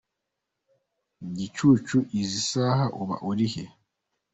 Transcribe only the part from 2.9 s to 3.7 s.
uba uri he?.